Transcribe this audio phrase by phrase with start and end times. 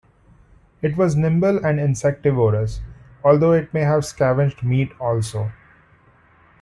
[0.81, 2.81] It was nimble and insectivorous,
[3.23, 5.51] although it may have scavenged meat also.